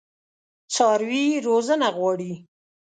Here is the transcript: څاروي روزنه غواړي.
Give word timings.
څاروي 0.73 1.25
روزنه 1.47 1.87
غواړي. 1.97 2.33